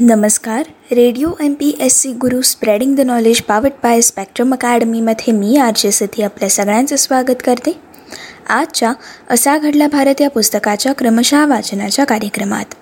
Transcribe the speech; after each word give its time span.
नमस्कार. 0.00 0.62
Radio 0.92 1.30
M 1.40 1.54
P 1.54 1.68
S 1.80 1.96
C 1.96 2.12
Guru 2.12 2.40
spreading 2.42 2.94
the 2.96 3.00
knowledge 3.00 3.40
powered 3.42 3.72
by 3.82 4.00
spectrum 4.00 4.52
अकॅडमीमध्ये 4.54 5.32
मी 5.32 5.56
R 5.56 5.72
J 5.76 5.90
सथी 5.90 6.22
आपल्या 6.22 6.48
सगळ्यांचं 6.48 6.96
स्वागत 6.96 7.42
करते. 7.44 7.72
आजच्या 8.48 8.92
असा 9.30 9.58
घडला 9.58 9.86
भारत 9.86 10.20
या 10.20 10.30
पुस्तकाच्या 10.30 10.92
क्रमशः 10.92 11.44
वाचनाच्या 11.46 12.04
कार्यक्रमात. 12.04 12.74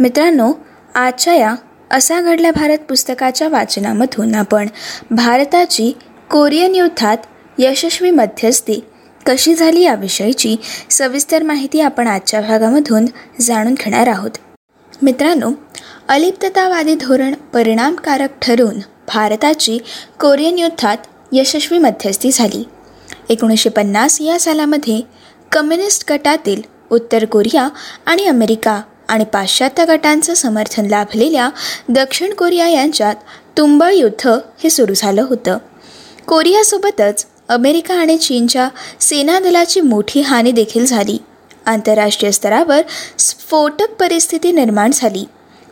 मित्रांनो 0.00 0.52
आजच्या 0.94 1.34
या 1.34 1.54
असा 1.90 2.20
घडला 2.20 2.50
भारत 2.50 2.84
पुस्तकाच्या 2.88 3.48
वाचनामधून 3.48 4.34
आपण 4.34 4.68
भारताची 5.10 5.92
कोरियन 6.30 6.74
युद्धात 6.74 7.26
यशस्वी 7.58 8.10
मध्यस्थी 8.10 8.80
कशी 9.26 9.54
झाली 9.54 9.80
याविषयीची 9.80 10.56
सविस्तर 10.90 11.42
माहिती 11.42 11.80
आपण 11.80 12.06
आजच्या 12.06 12.40
भागामधून 12.40 13.06
जाणून 13.40 13.74
घेणार 13.74 14.06
आहोत. 14.06 14.30
मित्रांनो 15.02 15.50
अलिप्ततावादी 16.08 16.94
धोरण 16.94 17.34
परिणामकारक 17.34 18.28
ठरून 18.42 18.78
भारताची 19.08 19.78
कोरियन 20.20 20.58
युद्धात 20.58 20.96
यशस्वी 21.32 21.78
मध्यस्थी 21.78 22.30
झाली. 22.32 22.64
एकोणीसशे 23.28 23.70
पन्नास 23.70 24.20
या 24.20 24.40
सालामध्ये 24.40 25.00
कम्युनिस्ट 25.52 26.12
गटातील 26.12 26.62
उत्तर 26.90 27.24
कोरिया 27.24 27.68
आणि 28.06 28.26
अमेरिका 28.26 28.82
आणि 29.08 29.24
पाश्चात्य 29.24 29.84
गटांचं 29.84 30.34
समर्थन 30.34 30.86
लाभलेल्या 30.86 31.50
दक्षिण 31.88 32.34
कोरिया 32.34 32.68
यांच्यात 32.68 33.14
तुंबळ 33.58 33.92
युद्ध 33.92 34.28
हे 34.28 34.70
सुरू 34.70 34.94
झालं 34.96 35.22
होतं. 35.22 35.58
कोरियासोबतच 36.26 37.26
अमेरिका 37.48 37.94
आणि 37.94 38.16
चीनच्या 38.16 38.68
सेनादलाची 39.00 39.80
मोठी 39.80 40.20
हानी 40.20 40.52
देखील 40.52 40.86
झाली. 40.86 41.18
आंतरराष्ट्रीय 41.66 42.32
स्तरावर 42.32 42.80
स्फोटक 43.18 43.94
परिस्थिती 44.00 44.52
निर्माण 44.52 44.90
झाली. 44.94 45.24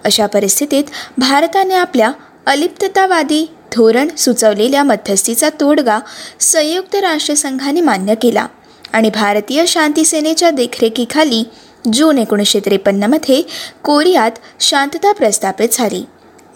अशा 0.04 0.26
परिस्थितीत 0.26 0.84
भारताने 1.18 1.74
आपल्या 1.74 2.12
अलिप्ततावादी 2.46 3.46
धोरण 3.72 4.08
सुचवलेल्या 4.18 4.82
मध्यस्थीचा 4.82 5.48
तोडगा 5.60 5.98
संयुक्त 6.40 6.94
राष्ट्रसंघाने 6.94 7.80
मान्य 7.80 8.14
केला 8.14 8.46
आणि 8.92 9.10
भारतीय 9.10 9.66
शांतीसेनेच्या 9.66 10.50
देखरेखीखाली 10.50 11.44
जून 11.92 12.18
एकोणीसशे 12.18 12.60
त्रेपन्नमध्ये 12.60 13.42
कोरियात 13.82 14.30
शांतता 14.60 15.12
प्रस्थापित 15.12 15.68
झाली. 15.72 16.04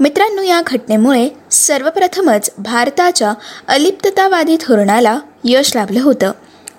मित्रांनो 0.00 0.42
या 0.42 0.60
घटनेमुळे 0.66 1.28
सर्वप्रथमच 1.50 2.50
भारताच्या 2.58 3.32
अलिप्ततावादी 3.68 4.56
धोरणाला 4.56 5.18
यश 5.44 5.76
लाभलं 5.76 6.02
होतं 6.02 6.32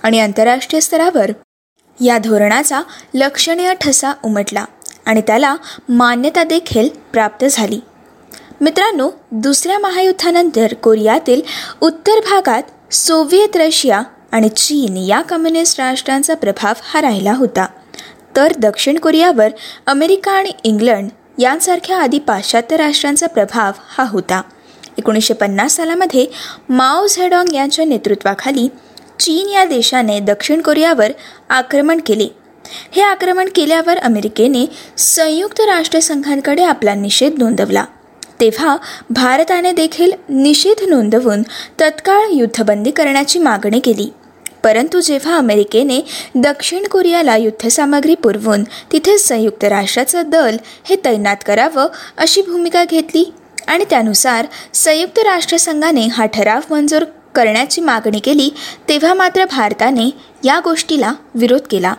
आणि 0.03 0.19
आंतरराष्ट्रीय 0.19 0.79
स्तरावर 0.79 1.31
या 2.05 2.17
धोरणाचा 2.17 2.81
लक्षणीय 3.13 3.73
ठसा 3.81 4.11
उमटला. 4.23 4.65
आणि 5.05 5.21
त्याला 5.21 5.55
मान्यता 5.89 6.43
देखील 6.43 6.89
प्राप्त 7.11 7.45
झाली. 7.51 7.79
मित्रांनो 8.61 9.11
दुसऱ्या 9.31 9.79
महायुद्धानंतर 9.79 10.73
कोरियातील 10.73 11.41
उत्तर 11.81 12.19
भागात 12.19 12.93
सोव्हिएत 12.93 13.57
रशिया 13.57 14.01
आणि 14.31 14.49
चीन 14.49 14.97
या 14.97 15.21
कम्युनिस्ट 15.21 15.81
राष्ट्रांचा 15.81 16.35
प्रभाव 16.35 16.73
हा 16.83 17.01
राहिला 17.01 17.33
होता. 17.33 17.65
तर 18.35 18.53
दक्षिण 18.59 18.97
कोरियावर 18.97 19.47
अमेरिका 19.87 20.31
आणि 20.31 20.51
इंग्लंड 20.63 21.09
यांसारख्या 21.39 21.97
आधी 21.97 22.19
पाश्चात्य 22.19 22.77
राष्ट्रांचा 22.77 23.27
प्रभाव 23.27 23.71
हा 23.97 24.05
होता. 24.09 24.41
एकोणीसशे 24.97 25.33
पन्नास 25.33 25.75
सालामध्ये 25.75 26.25
माओ 26.69 27.07
झेडॉंग 27.07 27.53
यांच्या 27.55 27.85
नेतृत्वाखाली 27.85 28.67
चीन 29.19 29.49
या 29.49 29.65
देशाने 29.65 30.19
दक्षिण 30.19 30.61
कोरियावर 30.61 31.11
आक्रमण 31.49 31.99
केले. 32.05 32.27
हे 32.91 33.01
आक्रमण 33.01 33.49
केल्यावर 33.55 33.97
अमेरिकेने 33.97 34.65
संयुक्त 34.97 35.61
राष्ट्रसंघांकडे 35.61 36.63
आपला 36.63 36.93
निषेध 36.93 37.33
नोंदवला. 37.37 37.85
तेव्हा 38.39 38.77
भारताने 39.09 39.71
देखील 39.71 40.11
निषेध 40.29 40.89
नोंदवून 40.89 41.41
तत्काळ 41.81 42.27
युद्धबंदी 42.31 42.91
करण्याची 42.91 43.39
मागणी 43.39 43.79
केली. 43.79 44.09
परंतु 44.63 44.99
जेव्हा 44.99 45.37
अमेरिकेने 45.37 45.99
दक्षिण 46.35 46.87
कोरियाला 46.87 47.35
युद्धसामग्री 47.37 48.15
पुरवून 48.15 48.63
तिथे 48.63 49.17
संयुक्त 49.17 49.63
राष्ट्राचं 49.63 50.21
दल 50.25 50.57
हे 50.85 50.95
तैनात 51.05 51.35
करावं 51.45 51.87
अशी 52.17 52.41
भूमिका 52.41 52.83
घेतली 52.83 53.33
आणि 53.67 53.85
त्यानुसार 53.89 54.45
संयुक्त 54.73 55.19
राष्ट्रसंघाने 55.19 56.07
हा 56.07 56.25
ठराव 56.25 56.61
मंजूर 56.71 57.03
करण्याची 57.35 57.81
मागणी 57.81 58.19
केली 58.19 58.49
तेव्हा 58.89 59.13
मात्र 59.13 59.45
भारताने 59.45 60.09
या 60.43 60.59
गोष्टीला 60.63 61.13
विरोध 61.35 61.61
केला. 61.71 61.93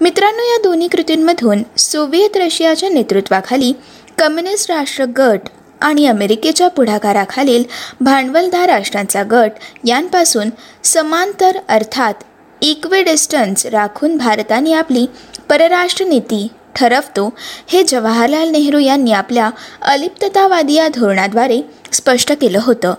मित्रांनो 0.00 0.42
या 0.42 0.58
दोन्ही 0.62 0.88
कृतींमधून 0.88 1.62
सोव्हिएत 1.76 2.36
रशियाच्या 2.36 2.88
नेतृत्वाखाली 2.88 3.72
कम्युनिस्ट 4.18 4.70
राष्ट्र 4.70 5.04
गट 5.04 5.40
आणि 5.80 6.06
अमेरिकेच्या 6.06 6.68
पुढाकाराखालील 6.68 7.64
भांडवलदार 8.00 8.68
राष्ट्रांचा 8.68 9.22
गट 9.30 9.50
यांपासून 9.84 10.50
समांतर 10.84 11.58
अर्थात 11.68 12.14
इक्वेडिस्टन्स 12.62 13.66
राखून 13.66 14.16
भारताने 14.16 14.72
आपली 14.72 15.06
परराष्ट्र 15.48 16.04
नीती 16.04 16.48
ठरवतो 16.76 17.32
हे 17.68 17.82
जवाहरलाल 17.82 18.48
नेहरू 18.48 18.78
यांनी 18.78 19.12
आपल्या 19.12 19.50
अलिप्ततावादी 19.82 20.74
या 20.74 20.88
धोरणाद्वारे 20.88 21.60
स्पष्ट 21.92 22.32
केलं 22.32 22.58
होतं. 22.62 22.94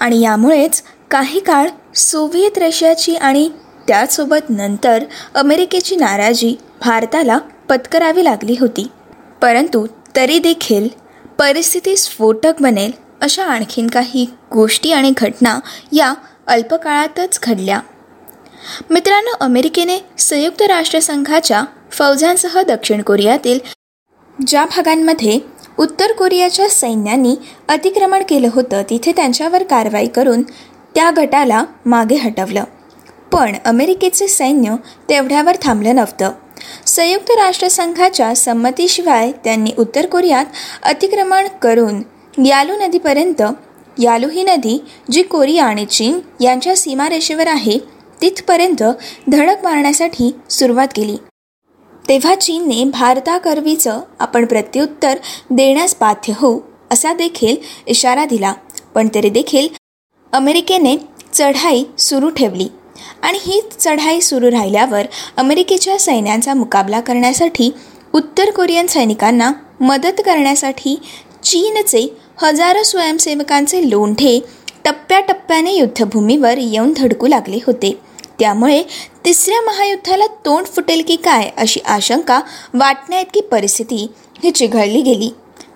आणि 0.00 0.20
यामुळेच 0.20 0.82
काही 1.10 1.40
काळ 1.40 1.68
सोव्हिएत 1.94 2.58
रशियाची 2.58 3.16
आणि 3.16 3.50
त्यासोबत 3.88 4.50
नंतर 4.50 5.04
अमेरिकेची 5.34 5.96
नाराजी 5.96 6.54
भारताला 6.84 7.38
पत्करावी 7.68 8.24
लागली 8.24 8.56
होती. 8.60 8.86
परंतु 9.42 9.86
तरी 10.16 10.38
देखील 10.38 10.88
परिस्थिती 11.38 11.96
स्फोटक 11.96 12.52
बनेल 12.60 12.92
अशा 13.20 13.44
आणखीन 13.44 13.86
काही 13.86 14.26
गोष्टी 14.52 14.92
आणि 14.92 15.12
घटना 15.16 15.60
या 15.92 16.14
अल्पकाळातच 16.46 17.40
घडल्या. 17.42 17.80
मित्रांनो 18.90 19.36
अमेरिकेने 19.40 19.98
संयुक्त 20.18 20.62
राष्ट्रसंघाच्या 20.62 21.62
फौजांसह 21.92 22.62
दक्षिण 22.62 23.02
कोरियातील 23.02 23.58
ज्या 24.46 24.64
भागांमध्ये 24.64 25.38
उत्तर 25.78 26.12
कोरियाच्या 26.12 26.68
सैन्यांनी 26.68 27.36
अतिक्रमण 27.68 28.22
केलं 28.28 28.48
होतं 28.52 28.82
तिथे 28.90 29.12
त्यांच्यावर 29.12 29.62
कारवाई 29.62 30.06
करून 30.06 30.42
त्या 30.94 31.10
गटाला 31.16 31.64
मागे 31.86 32.14
हटवलं. 32.14 32.64
पण 33.32 33.52
अमेरिकेचे 33.64 34.28
सैन्य 34.28 34.74
तेवढ्यावर 35.08 35.56
थांबलं 35.62 35.94
नव्हतं. 35.94 36.30
संयुक्त 36.86 37.30
राष्ट्रसंघाच्या 37.30 38.34
संमतीशिवाय 38.36 39.32
त्यांनी 39.44 39.70
उत्तर 39.78 40.06
कोरियात 40.06 40.44
अतिक्रमण 40.82 41.48
करून 41.62 42.02
यालू 42.46 42.72
नदीपर्यंत 42.80 43.42
यालू 43.98 44.28
ही 44.28 44.44
नदी 44.44 44.82
जी 45.10 45.22
कोरिया 45.22 45.64
आणि 45.64 45.84
चीन 45.86 46.20
यांच्या 46.40 46.76
सीमारेषेवर 46.76 47.46
आहे 47.46 47.78
तिथपर्यंत 48.20 48.82
धडक 49.28 49.64
मारण्यासाठी 49.64 50.30
सुरुवात 50.50 50.88
केली. 50.96 51.16
तेव्हा 52.08 52.34
चीनने 52.34 52.84
भारताकरवीचं 52.84 54.00
आपण 54.20 54.44
प्रत्युत्तर 54.44 55.18
देण्यास 55.50 55.94
बाध्य 56.00 56.32
होऊ 56.36 56.60
असा 56.90 57.12
देखील 57.12 57.56
इशारा 57.86 58.24
दिला. 58.24 58.52
पण 58.94 59.08
तरी 59.14 59.30
देखील 59.30 59.68
अमेरिकेने 60.32 60.96
चढाई 61.32 61.84
सुरू 61.98 62.30
ठेवली. 62.30 62.68
आणि 63.22 63.38
ही 63.42 63.60
चढाई 63.80 64.20
सुरू 64.20 64.50
राहिल्यावर 64.50 65.06
अमेरिकेच्या 65.36 65.98
सैन्यांचा 65.98 66.54
मुकाबला 66.54 67.00
करण्यासाठी 67.00 67.70
उत्तर 68.12 68.50
कोरियन 68.50 68.86
सैनिकांना 68.86 69.50
मदत 69.80 70.20
करण्यासाठी 70.24 70.96
चीनचे 71.44 72.06
हजारो 72.42 72.82
स्वयंसेवकांचे 72.82 73.90
लोंढे 73.90 74.38
टप्प्याटप्प्याने 74.84 75.72
युद्धभूमीवर 75.72 76.58
येऊन 76.58 76.92
धडकू 76.96 77.26
लागले 77.26 77.58
होते. 77.66 77.98
त्यामुळे 78.38 78.82
तिसऱ्या 79.24 79.60
महायुद्धाला 79.60 80.26
तोंड 80.44 80.66
फुटेल 80.66 81.02
की 81.08 81.16
काय 81.16 81.50
अशी 81.56 81.80
आशंका 81.86 82.40
वाटण्याइतकी 82.74 83.40
परिस्थिती 83.40 84.06
ही 84.42 84.50
चिघळली 84.50 85.00
गेली. 85.02 85.30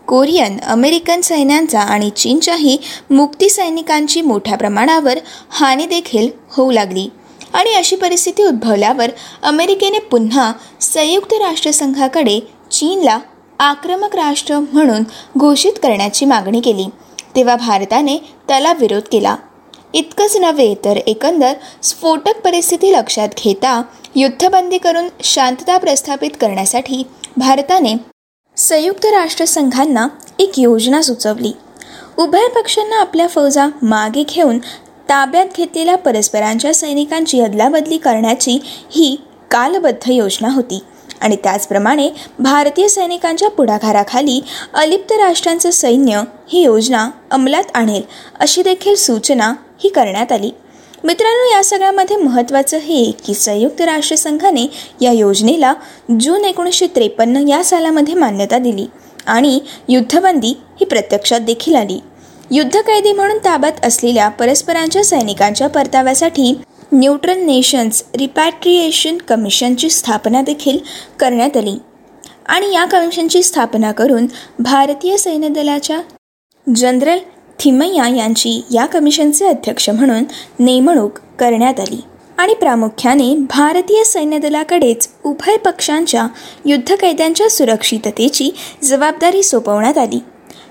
कोरियन 0.07 0.59
अमेरिकन 0.61 1.21
सैन्यांचा 1.21 1.81
आणि 1.81 2.11
चीनच्याही 2.11 2.77
मुक्ती 3.11 3.49
सैनिकांची 3.49 4.21
मोठ्या 4.21 4.59
प्रमाणावर 4.59 5.19
हानी 5.51 5.87
देखील 5.87 6.29
होऊ 6.51 6.71
लागली. 6.71 7.09
आणि 7.57 7.75
अशी 7.75 7.97
परिस्थिती 7.97 8.43
उद्भवल्यावर 8.43 9.11
अमेरिकेने 9.43 9.99
पुन्हा 9.99 10.53
संयुक्त 10.81 11.33
राष्ट्रसंघाकडे 11.33 12.41
चीनला 12.71 13.19
आक्रमक 13.59 14.17
राष्ट्र 14.17 14.59
म्हणून 14.73 15.05
घोषित 15.39 15.73
करण्याची 15.73 16.25
मागणी 16.25 16.61
केली. 16.61 16.85
तेव्हा 17.37 17.57
भारताने 17.57 18.17
त्याला 18.49 18.73
विरोध 18.73 19.03
केला. 19.13 19.37
इतकंच 19.93 20.37
नव्हे 20.37 20.75
तर 20.85 20.97
एकंदर 20.97 21.53
स्फोटक 21.83 22.41
परिस्थिती 22.41 22.93
लक्षात 22.93 23.29
घेता 23.45 23.83
युद्धबंदी 24.15 24.79
करून 24.79 25.09
शांतता 25.23 25.79
प्रस्थापित 25.79 26.31
करण्यासाठी 26.41 27.03
भारताने 27.37 27.95
संयुक्त 28.57 29.07
राष्ट्रसंघांना 29.07 30.07
एक 30.39 30.59
योजना 30.59 31.03
सुचवली. 31.03 31.53
उभय 32.19 32.47
पक्षांना 32.55 33.01
आपल्या 33.01 33.27
फौजा 33.27 33.67
मागे 33.83 34.25
घेऊन 34.29 34.59
ताब्यात 35.09 35.47
घेतलेल्या 35.57 35.97
परस्परांच्या 35.97 36.75
सैनिकांची 36.75 37.41
अदलाबदली 37.41 37.99
करण्याची 37.99 38.59
ही 38.91 39.17
कालबद्ध 39.51 40.11
योजना 40.11 40.49
होती. 40.49 40.79
आणि 41.21 41.37
त्याचप्रमाणे 41.37 42.09
भारतीय 42.39 42.89
सैनिकांच्या 42.89 43.51
पुढाकाराखाली 43.51 44.41
अलिप्त 44.75 45.13
राष्ट्रांचं 45.13 45.71
सैन्य 45.71 46.23
ही 46.49 46.63
योजना 46.63 47.11
अंमलात 47.31 47.65
आणेल 47.75 48.03
अशी 48.41 48.63
देखील 48.63 48.95
सूचना 48.95 49.53
ही 49.85 49.89
करण्यात 49.89 50.33
आली. 50.33 50.51
मित्रांनो 51.05 51.57
या 51.57 51.63
सगळ्यामध्ये 51.65 52.17
महत्त्वाचं 52.17 52.79
हे 52.79 53.11
की 53.27 53.35
संयुक्त 53.35 53.81
राष्ट्रसंघाने 53.81 54.67
या 55.01 55.13
योजनेला 55.13 55.75
जून 56.21 56.45
एकोणीसशे 56.45 56.87
त्रेपन्न 56.87 57.49
या 57.49 57.63
सालामध्ये 57.65 58.15
मान्यता 58.15 58.59
दिली 58.59 58.87
आणि 59.27 59.59
युद्धबंदी 59.89 60.49
ही 60.49 60.85
प्रत्यक्षात 60.85 61.41
देखील 61.41 61.75
आली. 61.75 61.99
युद्धकैदी 62.51 63.13
म्हणून 63.13 63.39
ताब्यात 63.39 63.85
असलेल्या 63.85 64.29
परस्परांच्या 64.29 65.05
सैनिकांच्या 65.05 65.69
परताव्यासाठी 65.69 66.59
न्यूट्रल 66.93 67.39
नेशन्स 67.39 68.03
रिपॅट्रिएशन 68.17 69.19
कमिशनची 69.19 69.91
स्थापना 69.91 70.43
देखील 70.43 70.79
करण्यात 71.21 71.57
आली. 71.57 71.79
आणि 72.47 72.75
या 72.75 72.85
कमिशनची 72.85 73.43
स्थापना 73.43 73.93
करून 73.93 74.27
भारतीय 74.59 75.17
सैन्यदलाच्या 75.17 76.01
जनरल 76.77 77.19
थिमय्या 77.59 78.09
यांची 78.09 78.63
या 78.71 78.87
कमिशनचे 78.87 79.47
अध्यक्ष 79.47 79.91
म्हणून 79.91 80.25
नेमणूक 80.59 81.19
करण्यात 81.39 81.81
आली. 81.81 82.01
आणि 82.39 82.55
प्रामुख्याने 82.55 83.35
भारतीय 83.35 84.05
सैन्यदलाकडेच 84.05 85.09
उभय 85.25 85.57
पक्षांच्या 85.57 86.27
युद्धकैद्यांच्या 86.65 87.51
सुरक्षिततेची 87.51 88.51
जबाबदारी 88.83 89.43
सोपवण्यात 89.43 89.99
आली. 89.99 90.19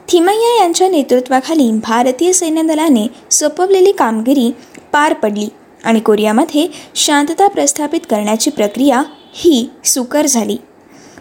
थिमय्या 0.10 0.62
यांच्या 0.62 0.88
नेतृत्वाखाली 0.90 1.72
भारतीय 1.72 2.34
सैन्यदलाने 2.34 3.08
सोपवलेली 3.32 3.92
कामगिरी 3.92 4.52
पार 4.92 5.14
पडली 5.14 5.48
आणि 5.84 6.00
कोरियामध्ये 6.00 6.68
शांतता 6.96 7.48
प्रस्थापित 7.48 8.00
करण्याची 8.10 8.50
प्रक्रिया 8.50 9.02
ही 9.34 9.68
सुकर 9.86 10.26
झाली. 10.26 10.58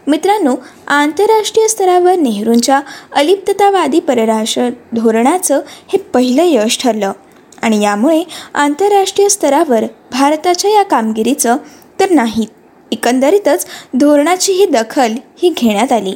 मित्रांनो 0.07 0.55
आंतरराष्ट्रीय 0.87 1.69
स्तरावर 1.69 2.15
नेहरूंच्या 2.15 2.81
अलिप्ततावादी 3.13 4.01
परराष्ट्र 4.01 4.69
धोरणाचं 4.93 5.61
हे 5.93 5.99
पहिलं 5.99 6.43
यश 6.45 6.79
ठरलं 6.83 7.13
आणि 7.63 7.83
यामुळे 7.83 8.23
आंतरराष्ट्रीय 8.55 9.29
स्तरावर 9.29 9.85
भारताच्या 10.13 10.71
या 10.71 10.83
कामगिरीचं 10.83 11.57
तर 12.01 12.11
नाही 12.11 12.47
एकंदरीतच 12.93 13.67
धोरणाची 13.95 14.53
ही 14.53 14.67
दखल 14.67 15.13
ही 15.43 15.53
घेण्यात 15.57 15.93
आली. 15.93 16.15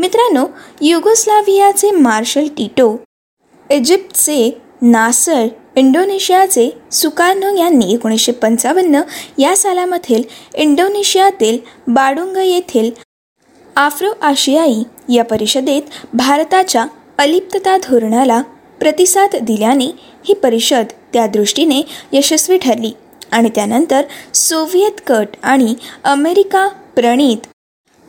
मित्रांनो 0.00 0.44
युगोस्लाव्हियाचे 0.80 1.90
मार्शल 1.90 2.46
टिटो 2.56 2.96
इजिप्तचे 3.70 4.50
नासर 4.82 5.46
इंडोनेशियाचे 5.76 6.68
सुकार्नो 6.92 7.50
यांनी 7.56 7.92
एकोणीसशे 7.94 8.32
पंचावन्न 8.32 9.00
या 9.38 9.54
सालामधील 9.56 10.22
इंडोनेशियातील 10.54 11.58
बाडुंग 11.88 12.36
येथील 12.36 12.90
आफ्रो 13.76 14.12
आशियाई 14.22 14.82
या 15.08 15.24
परिषदेत 15.24 15.82
भारताच्या 16.14 16.86
अलिप्तता 17.18 17.76
धोरणाला 17.82 18.40
प्रतिसाद 18.80 19.36
दिल्याने 19.42 19.90
ही 20.24 20.34
परिषद 20.34 20.92
त्या 21.12 21.26
दृष्टीने 21.26 21.82
यशस्वी 22.12 22.58
ठरली 22.58 22.92
आणि 23.32 23.48
त्यानंतर 23.54 24.02
सोव्हिएत 24.34 25.10
गट 25.10 25.36
आणि 25.42 25.74
अमेरिका 26.04 26.66
प्रणीत 26.94 27.46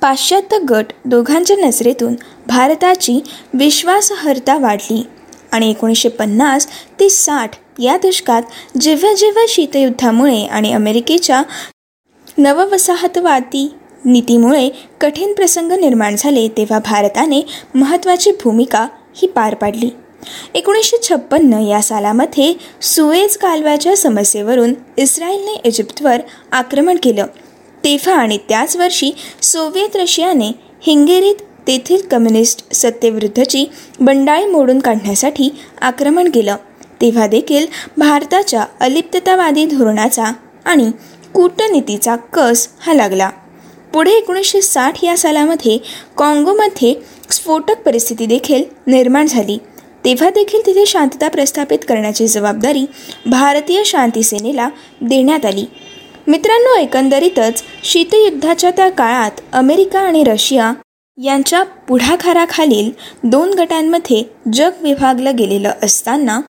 पाश्चात्य 0.01 0.57
गट 0.69 0.85
दोघांच्या 1.05 1.55
नजरेतून 1.57 2.15
भारताची 2.47 3.19
विश्वासार्हता 3.53 4.57
वाढली. 4.57 5.03
आणि 5.51 5.69
एकोणीसशे 5.69 6.09
पन्नास 6.09 6.67
ते 6.99 7.09
साठ 7.09 7.55
या 7.79 7.97
दशकात 7.97 8.41
जेव्हा 8.81 9.13
जेव्हा 9.13 9.45
शीतयुद्धामुळे 9.49 10.43
आणि 10.45 10.71
अमेरिकेच्या 10.73 11.41
नववसाहतवादी 12.37 13.67
नीतीमुळे 14.05 14.69
कठीण 15.01 15.33
प्रसंग 15.33 15.71
निर्माण 15.71 16.15
झाले 16.17 16.47
तेव्हा 16.47 16.79
भारताने 16.79 17.41
महत्त्वाची 17.75 18.31
भूमिका 18.43 18.87
ही 19.15 19.27
पार 19.27 19.55
पाडली. 19.55 19.89
एकोणीसशे 20.53 20.97
छप्पन्न 21.03 21.59
या 21.59 21.81
सालामध्ये 21.81 22.53
सुएज 22.81 23.37
कालव्याच्या 23.37 23.95
समस्येवरून 23.97 24.73
इस्रायलने 24.97 25.59
इजिप्तवर 25.65 26.17
आक्रमण 26.51 26.97
केलं. 27.03 27.25
तेव्हा 27.83 28.15
आणि 28.15 28.37
त्याच 28.49 28.75
वर्षी 28.75 29.11
सोव्हिएत 29.41 29.95
रशियाने 29.95 30.51
हिंगेरीत 30.81 31.35
तेथील 31.67 32.01
कम्युनिस्ट 32.11 32.73
सत्तेविरुद्धची 32.73 33.65
बंडाळी 33.99 34.45
मोडून 34.45 34.79
काढण्यासाठी 34.79 35.49
आक्रमण 35.81 36.29
केलं. 36.31 36.55
तेव्हा 37.01 37.27
देखील 37.27 37.65
भारताच्या 37.97 38.65
अलिप्ततावादी 38.79 39.65
धोरणाचा 39.65 40.23
आणि 40.65 40.91
कूटनीतीचा 41.33 42.15
कस 42.15 42.67
हा 42.79 42.93
लागला. 42.93 43.29
पुढे 43.93 44.11
एकोणीसशे 44.11 44.61
साठ 44.61 45.03
या 45.03 45.17
सालामध्ये 45.17 45.77
काँगोमध्ये 46.17 46.93
स्फोटक 47.31 47.81
परिस्थिती 47.81 48.25
देखील 48.25 48.63
निर्माण 48.87 49.25
झाली. 49.25 49.57
तेव्हा 50.05 50.29
देखील 50.29 50.65
तिथे 50.65 50.85
शांतता 50.85 51.27
प्रस्थापित 51.27 51.79
करण्याची 51.87 52.27
जबाबदारी 52.27 52.85
भारतीय 53.25 53.83
शांती 53.85 54.23
सेनेला 54.23 54.69
देण्यात 55.01 55.45
आली. 55.45 55.65
मित्रांनो 56.27 56.75
एकंदरीतच 56.75 57.63
शीतयुद्धाच्या 57.83 58.69
त्या 58.71 58.89
काळात 58.89 59.39
अमेरिका 59.53 59.99
आणि 59.99 60.23
रशिया 60.23 60.71
यांच्या 61.17 61.63
पुढाकाराखालील 61.87 62.91
दोन 63.23 63.53
गटांमध्ये 63.53 64.23
जग 64.53 64.81
विभागलं 64.81 65.35
गेलेलं 65.37 65.71
असताना 65.83 66.39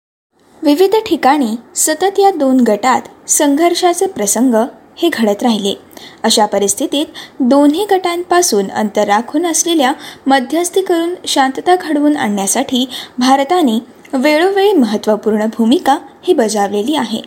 विविध 0.63 0.97
ठिकाणी 1.07 1.55
सतत 1.77 2.19
या 2.19 2.31
दोन 2.31 2.61
गटात 2.61 3.09
संघर्षाचे 3.29 4.07
प्रसंग 4.07 4.55
हे 4.97 5.09
घडत 5.09 5.43
राहिले. 5.43 5.75
अशा 6.23 6.47
परिस्थितीत 6.47 7.07
दोन्ही 7.41 7.87
गटांपासून 7.91 8.71
अंतर 8.71 9.07
राखून 9.07 9.47
असलेल्या 9.47 9.93
मध्यस्थी 10.27 10.83
करून 10.83 11.15
शांतता 11.27 11.77
घडवून 11.77 12.17
आणण्यासाठी 12.17 12.87
भारताने 13.19 13.79
वेळोवेळी 14.13 14.73
महत्त्वपूर्ण 14.73 15.47
भूमिका 15.57 15.99
ही 16.25 16.35
बजावलेली 16.35 16.97
आहे. 16.97 17.21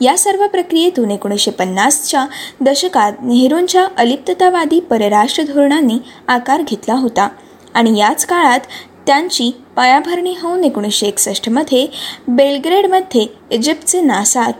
या 0.00 0.16
सर्व 0.18 0.46
प्रक्रियेतून 0.46 1.10
एकोणीसशे 1.10 1.50
पन्नासच्या 1.50 2.26
दशकात 2.60 3.22
नेहरूंच्या 3.22 3.86
अलिप्ततावादी 3.96 4.80
परराष्ट्र 4.80 5.42
धोरणांनी 5.44 5.98
आकार 6.28 6.62
घेतला 6.62 6.94
होता. 6.94 7.28
आणि 7.74 7.98
याच 7.98 8.24
काळात 8.26 8.60
त्यांची 9.06 9.50
पायाभरणी 9.76 10.34
होऊन 10.40 10.64
एकोणीसशे 10.64 11.06
एकसष्टमध्ये 11.06 11.86
बेलग्रेडमध्ये 12.28 13.26
इजिप्तचे 13.50 14.00
नासार 14.00 14.52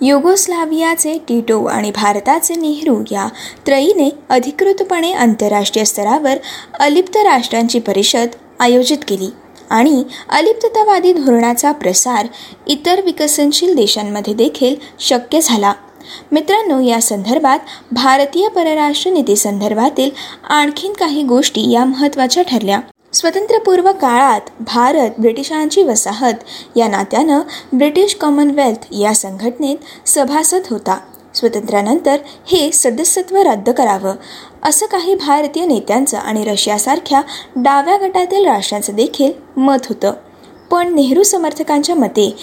युगोस्लाव्हियाचे 0.00 1.16
टिटो 1.28 1.64
आणि 1.64 1.90
भारताचे 1.90 2.54
नेहरू 2.54 3.02
या 3.10 3.26
त्रयीने 3.66 4.08
अधिकृतपणे 4.28 5.12
आंतरराष्ट्रीय 5.12 5.84
स्तरावर 5.84 6.38
अलिप्त 6.80 7.16
राष्ट्रांची 7.16 7.78
परिषद 7.78 8.36
आयोजित 8.60 8.98
केली. 9.08 9.28
आणि 9.70 10.02
अलिप्ततावादी 10.30 11.12
धोरणाचा 11.12 11.72
प्रसार 11.72 12.26
इतर 12.66 13.00
विकसनशील 13.00 13.74
देशांमध्ये 13.74 14.34
देखील 14.34 14.74
शक्य 15.00 15.40
झाला. 15.42 15.72
मित्रांनो 16.32 16.80
या 16.80 17.00
संदर्भात 17.02 17.58
भारतीय 17.92 18.48
परराष्ट्र 18.48 19.10
नीतीसंदर्भातील 19.10 20.10
आणखीन 20.48 20.92
काही 20.92 21.22
गोष्टी 21.22 21.70
या 21.70 21.84
महत्त्वाच्या 21.84 22.42
ठरल्या. 22.42 22.80
स्वतंत्रपूर्व 23.12 23.92
काळात 23.92 24.40
भारत 24.60 25.10
ब्रिटिशांची 25.18 25.82
वसाहत 25.82 26.34
या 26.76 26.88
नात्यानं 26.88 27.40
ब्रिटिश 27.72 28.14
कॉमनवेल्थ 28.14 28.86
या 28.92 29.14
संघटनेत 29.14 30.08
सभासद 30.08 30.62
होता. 30.70 30.98
स्वातंत्र्यानंतर 31.38 32.16
हे 32.46 32.70
सदस्यत्व 32.72 33.36
रद्द 33.42 33.70
करावं. 33.70 34.14
असं 34.64 34.86
काही 34.86 35.14
भारतीय 35.16 35.66
नेत्यांचं 35.66 36.18
आणि 36.18 36.44
रशियासारख्या 36.44 37.22
डाव्या 37.56 37.96
गटातील 37.98 38.46
राष्ट्रांचं 38.46 38.94
देखील 38.94 39.32
मत 39.56 39.86
होतं. 39.88 40.12
पण 40.70 40.94
नेहरू 40.94 41.22
समर्थकांच्या 41.22 41.94
मते 41.94 42.34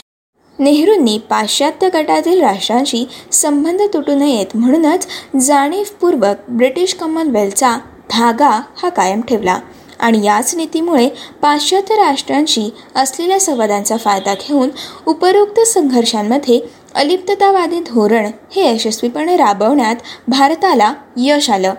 नेहरूंनी 0.59 1.17
पाश्चात्य 1.29 1.89
गटातील 1.89 2.41
राष्ट्रांशी 2.41 3.05
संबंध 3.31 3.81
तुटू 3.93 4.15
नयेत 4.15 4.55
म्हणूनच 4.55 5.07
जाणीवपूर्वक 5.41 6.49
ब्रिटिश 6.49 6.93
कॉमनवेल्थचा 6.93 7.77
धागा 8.11 8.49
हा 8.77 8.89
कायम 8.89 9.21
ठेवला 9.21 9.57
आणि 9.99 10.25
याच 10.25 10.53
नीतीमुळे 10.55 11.07
पाश्चात्य 11.41 11.95
राष्ट्रांशी 11.95 12.69
असलेल्या 12.95 13.39
संवादांचा 13.39 13.97
फायदा 13.97 14.33
घेऊन 14.33 14.69
उपरोक्त 15.05 15.59
संघर्षांमध्ये 15.67 16.59
अलिप्ततावादी 16.95 17.79
धोरण 17.79 18.31
हे 18.55 18.73
यशस्वीपणे 18.73 19.37
राबवण्यात 19.37 19.95
भारताला 20.27 20.93
यश 21.17 21.49
आलं. 21.49 21.73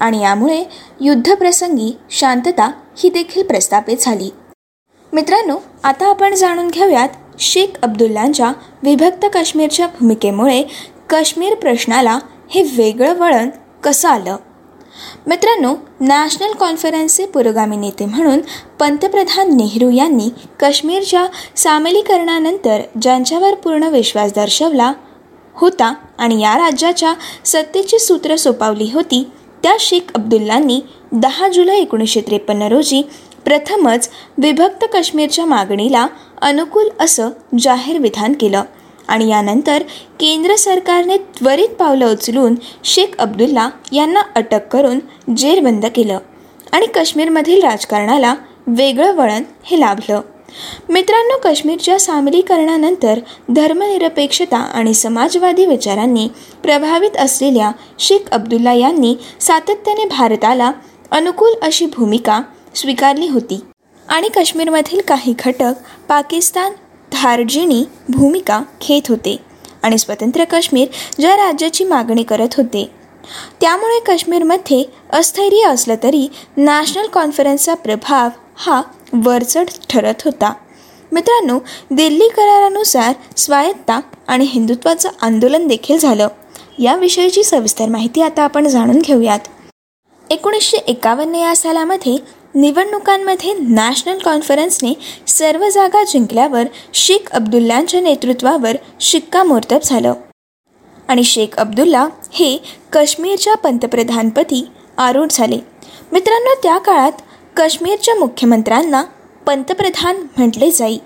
आणि 0.00 0.22
यामुळे 0.22 0.64
युद्धप्रसंगी 1.00 1.96
शांतता 2.10 2.70
ही 2.98 3.10
देखील 3.10 3.42
प्रस्थापित 3.42 3.96
झाली. 4.00 4.30
मित्रांनो 5.12 5.56
आता 5.84 6.06
आपण 6.06 6.34
जाणून 6.34 6.68
घेऊयात 6.68 7.08
शेख 7.38 7.66
अब्दुल्लांच्या 7.82 8.52
विभक्त 8.82 9.26
काश्मीरच्या 9.32 9.86
भूमिकेमुळे 9.86 10.62
काश्मीर 11.10 11.54
प्रश्नाला 11.54 12.18
हे 12.50 12.62
वेगळं 12.62 13.14
वळण 13.14 13.50
कसं 13.84 14.08
आलं? 14.08 14.36
मित्रांनो 15.26 15.74
नॅशनल 16.00 16.52
कॉन्फरन्सचे 16.52 17.26
पुरोगामी 17.26 17.76
नेते 17.76 18.06
म्हणून 18.06 18.40
पंतप्रधान 18.80 19.56
नेहरू 19.56 19.90
यांनी 19.90 20.28
काश्मीरच्या 20.60 21.26
सामिलीकरणानंतर 21.56 22.80
ज्यांच्यावर 23.02 23.54
पूर्ण 23.54 23.88
विश्वास 23.88 24.32
दर्शवला 24.32 24.92
होता 25.54 25.94
आणि 26.18 26.40
या 26.40 26.56
राज्याच्या 26.58 27.14
सत्तेची 27.44 27.98
सूत्र 27.98 28.36
सोपावली 28.36 28.90
होती 28.94 29.26
त्या 29.62 29.76
शेख 29.80 30.12
अब्दुल्लांनी 30.14 30.80
दहा 31.12 31.48
जुलै 31.48 31.76
एकोणीसशे 31.76 32.20
त्रेपन्न 32.20 32.62
रोजी 32.62 33.02
प्रथमच 33.44 34.08
विभक्त 34.38 34.84
काश्मीरच्या 34.92 35.44
मागणीला 35.46 36.06
अनुकूल 36.42 36.88
असं 37.00 37.30
जाहीर 37.58 37.98
विधान 37.98 38.32
केलं. 38.32 38.62
आणि 39.08 39.28
यानंतर 39.28 39.82
केंद्र 40.20 40.54
सरकारने 40.56 41.16
त्वरित 41.16 41.68
पावलं 41.68 42.12
उचलून 42.12 42.54
शेख 42.84 43.16
अब्दुल्ला 43.18 43.68
यांना 43.92 44.20
अटक 44.36 44.68
करून 44.68 44.98
जेरबंद 45.36 45.86
केलं 45.86 46.18
आणि 46.72 46.86
काश्मीरमधील 46.86 47.62
राजकारणाला 47.62 48.34
वेगळं 48.66 49.14
वळण 49.14 49.42
हे 49.64 49.80
लाभलं. 49.80 50.20
मित्रांनो 50.88 51.36
काश्मीरच्या 51.38 51.98
सामरीकरणानंतर 52.00 53.18
धर्मनिरपेक्षता 53.48 54.58
आणि 54.58 54.94
समाजवादी 54.94 55.66
विचारांनी 55.66 56.28
प्रभावित 56.62 57.16
असलेल्या 57.16 57.70
शेख 57.98 58.30
अब्दुल्ला 58.32 58.72
यांनी 58.72 59.14
सातत्याने 59.40 60.04
भारताला 60.04 60.70
अनुकूल 61.10 61.54
अशी 61.62 61.86
भूमिका 61.86 62.40
स्वीकारली 62.74 63.28
होती. 63.28 63.60
आणि 64.08 64.28
काश्मीरमधील 64.28 65.00
काही 65.08 65.34
घटक 65.38 65.72
पाकिस्तान 66.08 66.72
धार्जिणी 67.12 67.84
भूमिका 68.08 68.60
घेत 68.82 69.02
होते 69.08 69.36
आणि 69.82 69.98
स्वतंत्र 69.98 70.44
काश्मीर 70.44 70.88
ज्या 71.20 71.36
राज्याची 71.36 71.84
मागणी 71.84 72.22
करत 72.22 72.54
होते. 72.56 72.90
त्यामुळे 73.60 74.00
काश्मीरमध्ये 74.00 74.84
अस्थैर्य 75.10 75.66
असलं 75.66 75.94
तरी 76.02 76.28
नॅशनल 76.56 77.06
कॉन्फरन्सचा 77.06 77.74
प्रभाव 77.74 78.28
हा 78.56 78.82
वरचढ 79.12 79.66
ठरत 79.90 80.22
होता. 80.24 80.52
मित्रांनो 81.12 81.58
दिल्ली 81.90 82.28
करारानुसार 82.28 83.12
स्वायत्ता 83.36 84.00
आणि 84.28 84.44
हिंदुत्वाचं 84.44 85.08
आंदोलन 85.22 85.66
देखील 85.66 85.98
झालं. 85.98 86.28
याविषयीची 86.78 87.44
सविस्तर 87.44 87.88
माहिती 87.88 88.22
आता 88.22 88.42
आपण 88.42 88.68
जाणून 88.68 88.98
घेऊयात. 88.98 89.38
एकोणीसशे 90.30 90.76
एकावन्न 90.76 91.34
या 91.34 91.56
सालामध्ये 91.56 92.16
निवडणुकांमध्ये 92.54 93.54
नॅशनल 93.54 94.18
कॉन्फरन्सने 94.18 94.92
सर्व 95.26 95.68
जागा 95.68 96.04
जिंकल्यावर 96.04 96.62
शेख 96.94 97.30
अब्दुल्लांच्या 97.32 98.00
नेतृत्वावर 98.00 98.76
शिक्कामोर्तब 99.00 99.78
झालं. 99.84 100.12
आणि 101.08 101.24
शेख 101.24 101.56
अब्दुल्ला 101.56 102.08
हे 102.32 102.62
काश्मीरच्या 102.92 103.54
पंतप्रधानपदी 103.54 104.68
आरूढ 104.98 105.28
झाले. 105.30 105.58
मित्रांनो 106.12 106.54
त्या 106.62 106.78
काळात 106.78 107.12
काश्मीरच्या 107.56 108.14
मुख्यमंत्र्यांना 108.14 109.02
पंतप्रधान 109.46 110.16
म्हटले 110.36 110.70
जाई. 110.70 110.98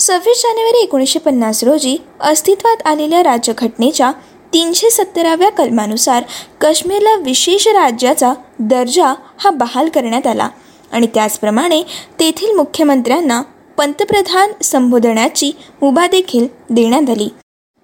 सव्वीस 0.00 0.42
जानेवारी 0.42 0.82
एकोणीसशे 0.82 1.18
पन्नास 1.18 1.64
रोजी 1.64 1.96
अस्तित्वात 2.20 2.86
आलेल्या 2.86 3.22
राज्यघटनेच्या 3.22 4.12
तीनशे 4.52 4.90
सत्तराव्या 4.90 5.50
कलमानुसार 5.50 6.22
काश्मीरला 6.60 7.14
विशेष 7.14 7.68
राज्याचा 7.68 8.34
दर्जा 8.58 9.14
हा 9.38 9.50
बहाल 9.50 9.88
करण्यात 9.88 10.26
आला. 10.26 10.48
आणि 10.94 11.06
त्याचप्रमाणे 11.14 11.82
तेथील 12.20 12.54
मुख्यमंत्र्यांना 12.56 13.40
पंतप्रधान 13.78 14.52
संबोधण्याची 14.62 15.50
मुभा 15.82 16.06
देखील 16.06 16.46
देण्यात 16.70 17.10
आली. 17.10 17.28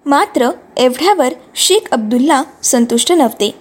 मात्र 0.05 0.49
एवढ्यावर 0.77 1.33
शेख 1.55 1.91
अब्दुल्ला 1.91 2.43
संतुष्ट 2.63 3.11
नव्हते. 3.11 3.53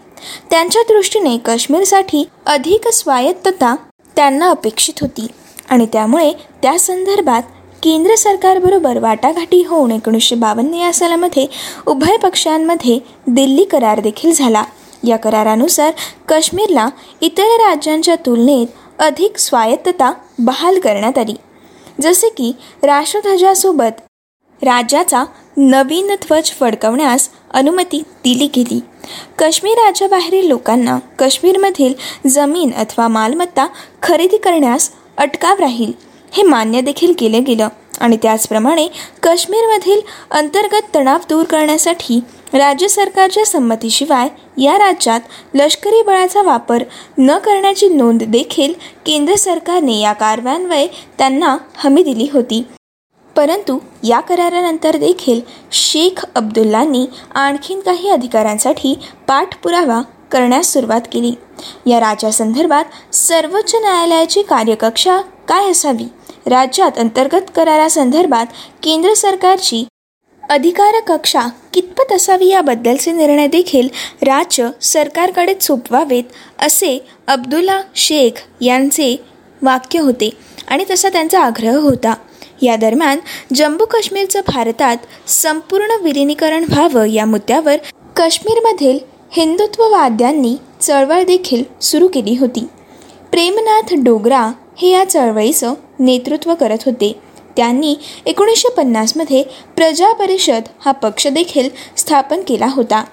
त्यांच्या 0.50 0.82
दृष्टीने 0.82 1.36
काश्मीरसाठी 1.38 2.24
अधिक 2.46 2.88
स्वायत्तता 2.88 3.74
त्यांना 4.16 4.50
अपेक्षित 4.50 4.94
होती 5.00 5.26
आणि 5.70 5.86
त्यामुळे 5.92 6.32
त्या 6.62 6.78
संदर्भात 6.78 7.42
केंद्र 7.82 8.14
सरकारबरोबर 8.14 8.98
वाटाघाटी 8.98 9.62
होऊन 9.62 9.90
एकोणीसशे 9.90 10.34
बावन्न 10.34 10.74
या 10.74 10.92
सालामध्ये 10.92 11.46
उभय 11.86 12.16
पक्षांमध्ये 12.16 12.98
दिल्ली 13.26 13.64
करार 13.64 14.00
देखील 14.00 14.32
झाला. 14.32 14.62
या 15.04 15.16
करारानुसार 15.16 15.92
काश्मीरला 16.28 16.88
इतर 17.20 17.42
राज्यांच्या 17.42 18.14
तुलनेत 18.14 18.66
अधिक 19.00 19.38
स्वायत्तता 19.38 20.12
बहाल 20.38 20.78
करण्यात 20.80 21.18
आली. 21.18 21.34
जसे 22.00 22.28
की 22.28 22.52
राष्ट्रध्वजासोबत 22.82 24.00
राज्याचा 24.62 25.24
नवीन 25.56 26.14
ध्वज 26.22 26.50
फडकवण्यास 26.50 27.28
अनुमती 27.50 28.00
दिली 28.24 28.46
गेली. 28.46 28.80
काश्मीर 29.38 29.78
राज्याबाहेरील 29.78 30.46
लोकांना 30.46 30.98
काश्मीरमधील 31.18 31.94
जमीन 32.28 32.72
अथवा 32.72 33.08
मालमत्ता 33.08 33.66
खरेदी 34.02 34.36
करण्यास 34.36 34.90
अटकाव 35.18 35.60
राहील 35.60 35.92
हे 36.32 36.42
मान्य 36.42 36.80
देखील 36.80 37.12
केलं 37.18 37.44
गेलं 37.44 37.68
आणि 38.00 38.16
त्याचप्रमाणे 38.16 38.86
काश्मीरमधील 39.22 40.00
अंतर्गत 40.30 40.94
तणाव 40.94 41.18
दूर 41.28 41.44
करण्यासाठी 41.44 42.20
राज्य 42.52 42.88
सरकारच्या 42.88 43.46
संमतीशिवाय 43.46 44.28
या 44.62 44.78
राज्यात 44.78 45.20
लष्करी 45.54 46.02
बळाचा 46.02 46.42
वापर 46.42 46.82
न 47.18 47.38
करण्याची 47.38 47.88
नोंद 47.88 48.22
देखील 48.22 48.74
केंद्र 49.06 49.34
सरकारने 49.34 50.00
या 50.00 50.12
कारवान्वये 50.12 50.88
त्यांना 51.18 51.56
हमी 51.76 52.02
दिली 52.02 52.28
होती. 52.32 52.62
परंतु 53.36 53.78
या 54.02 54.20
करारानंतर 54.20 54.96
देखील 54.96 55.40
शेख 55.72 56.24
अब्दुल्लांनी 56.34 57.06
आणखीन 57.34 57.80
काही 57.80 58.08
अधिकारांसाठी 58.08 58.98
पाठपुरावा 59.28 60.00
करण्यास 60.32 60.72
सुरुवात 60.72 61.00
केली. 61.12 61.32
या 61.86 62.00
राज्यासंदर्भात 62.00 63.14
सर्वोच्च 63.14 63.74
न्यायालयाची 63.74 64.42
कार्यकक्षा 64.42 65.20
काय 65.48 65.70
असावी? 65.70 66.04
राज्यात 66.46 66.98
अंतर्गत 66.98 67.42
करारासंदर्भात 67.54 68.46
केंद्र 68.82 69.14
सरकारची 69.14 69.84
अधिकार 70.50 71.00
कक्षा 71.06 71.40
कितपत 71.74 72.12
असावी 72.12 72.46
याबद्दलचे 72.46 73.12
निर्णय 73.12 73.46
देखील 73.46 73.88
राज्य 74.22 74.68
सरकारकडे 74.80 75.54
सोपवावेत 75.60 76.24
असे 76.58 77.06
अब्दुल्ला 77.26 77.80
शेख 77.96 78.42
यांचे 78.60 79.16
वाक्य 79.62 80.00
होते 80.00 80.30
आणि 80.68 80.84
तसा 80.90 81.08
त्यांचा 81.08 81.40
आग्रह 81.40 81.76
होता. 81.76 82.14
या 82.62 82.76
दरम्यान 82.76 83.18
जम्मू 83.54 83.84
काश्मीरचं 83.84 84.40
भारतात 84.48 84.96
संपूर्ण 85.26 86.02
विलिनीकरण 86.02 86.64
व्हावं 86.68 87.04
या 87.04 87.24
मुद्द्यावर 87.24 87.76
काश्मीरमधील 88.16 88.98
हिंदुत्ववाद्यांनी 89.32 90.56
चळवळ 90.80 91.22
देखील 91.22 91.64
सुरू 91.82 92.08
केली 92.08 92.36
होती. 92.40 92.66
प्रेमनाथ 93.30 93.94
डोगरा 94.04 94.52
हे 94.78 94.88
या 94.88 95.04
चळवळीचं 95.04 95.74
नेतृत्व 95.98 96.54
करत 96.54 96.78
होते. 96.86 97.20
त्यांनी 97.56 97.94
एकोणीसशे 98.26 98.68
पन्नासमध्ये 98.68 99.42
प्रजा 99.76 100.12
परिषद 100.12 100.68
हा 100.84 100.92
पक्ष 100.92 101.26
देखील 101.26 101.68
स्थापन 101.96 102.40
केला 102.48 102.66
होता. 102.66 103.04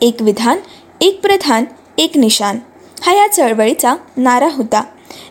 एक 0.00 0.22
विधान 0.22 0.58
एक 1.00 1.20
प्रधान 1.20 1.64
एक 1.98 2.16
निशान 2.16 2.58
हा 3.02 3.14
या 3.14 3.26
चळवळीचा 3.28 3.94
नारा 4.16 4.48
होता. 4.52 4.82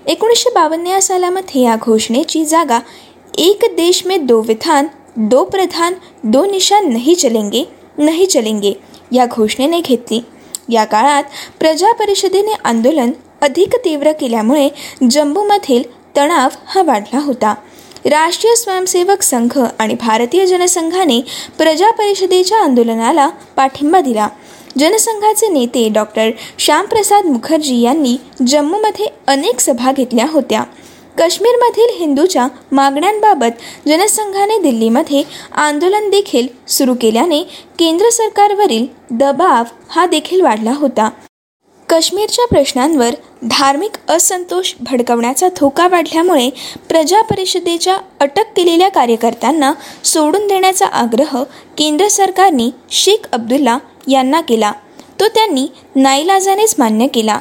एकोणीसशे 0.06 0.50
बावन्न 0.50 0.88
या 0.88 1.02
सालामध्ये 1.02 1.62
या 1.62 1.76
घोषणेची 1.82 2.46
जागा 2.46 2.80
एक 3.38 3.66
देश 3.78 4.06
में 4.06 4.26
दो 4.26 4.42
विधान 4.42 4.88
दो 5.18 5.44
प्रधान 5.44 5.94
दो 6.24 6.46
निशान 6.46 6.88
नहीं 6.90 7.16
चलेंगे 7.16 7.64
नहीं 7.98 8.26
चलेंगे 8.26 8.74
या 9.12 9.26
घोषणेने 9.26 9.80
घेतली. 9.82 10.20
या 10.70 10.84
काळात 10.86 11.24
प्रजा 11.60 11.92
परिषदेने 11.92 12.54
आंदोलन 12.66 13.12
अधिक 13.42 13.76
तीव्र 13.76 14.12
केल्यामुळे 14.12 14.70
जम्बूमधील 15.12 15.84
तणाव 16.18 16.50
हा 16.66 16.82
वाढला 16.82 17.20
होता. 17.20 17.54
राष्ट्रीय 18.06 18.56
स्वयंसेवक 18.56 19.22
संघ 19.22 19.60
आणि 19.80 19.94
भारतीय 19.94 20.46
जनसंघाने 20.46 21.22
प्रजा 21.58 21.92
परिषदेच्या 21.92 22.58
आंदोलनाला 22.58 23.28
पाठिंबा 23.56 24.00
दिला. 24.00 24.28
जनसंघाचे 24.78 25.48
नेते 25.48 25.90
डॉक्टर 25.90 26.30
श्यामप्रसाद 26.60 27.26
मुखर्जी 27.26 27.82
यांनी 27.82 28.18
जम्मूमध्ये 28.48 29.06
अनेक 29.28 29.60
सभा 29.60 29.92
घेतल्या 29.92 30.26
होत्या. 30.32 30.64
काश्मीरमधील 31.18 32.00
हिंदूच्या 32.00 32.48
मागण्यांबाबत 32.72 33.88
जनसंघाने 33.88 34.58
दिल्लीमध्ये 34.58 35.24
आंदोलन 35.52 36.10
देखील 36.10 36.48
सुरू 36.68 36.94
केल्याने 37.02 37.44
केंद्र 37.80 38.10
सरकारवरील 38.10 38.86
दबाव 39.12 39.64
हा 39.90 40.06
देखील 40.06 40.42
वाढला 40.42 40.74
होता. 40.74 41.10
काश्मीरच्या 41.90 42.46
प्रश्नांवर 42.48 43.10
धार्मिक 43.44 44.12
असंतोष 44.12 44.74
भडकवण्याचा 44.80 45.48
धोका 45.50 45.88
वाढल्यामुळे 45.88 46.50
प्रजा 46.90 47.22
परिषदेच्या 47.22 47.98
अटक 48.20 48.52
केलेल्या 48.56 48.90
कार्यकर्त्यांना 48.90 49.74
सोडून 50.04 50.48
देण्याचा 50.48 50.86
आग्रह 50.86 51.44
केंद्र 51.78 52.08
सरकारने 52.08 52.70
शेख 52.92 53.28
अब्दुल्ला 53.32 53.78
यांना 54.08 54.42
केला. 54.42 54.72
तो 55.20 55.28
त्यांनी 55.28 55.68
नाईलाजानेच 55.96 56.76
मान्य 56.80 57.08
केला. 57.08 57.40